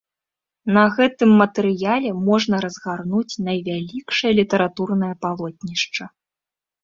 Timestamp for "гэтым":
0.97-1.29